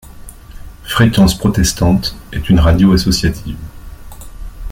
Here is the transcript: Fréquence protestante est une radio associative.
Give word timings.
Fréquence 0.81 1.37
protestante 1.37 2.15
est 2.33 2.49
une 2.49 2.59
radio 2.59 2.91
associative. 2.91 3.59